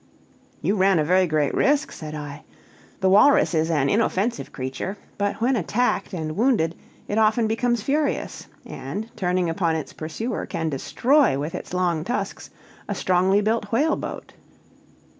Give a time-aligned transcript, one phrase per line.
[0.63, 2.41] "You ran a very great risk," said I.
[3.01, 6.73] "The walrus is an inoffensive creature; but when attacked and wounded,
[7.07, 12.49] it often becomes furious, and, turning upon its pursuer, can destroy, with its long tusks,
[12.89, 14.33] a strongly built whale boat.